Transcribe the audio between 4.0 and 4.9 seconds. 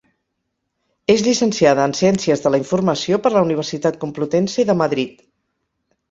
Complutense de